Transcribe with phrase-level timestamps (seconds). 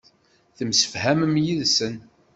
[0.57, 1.95] Temsefhamem yid-sen.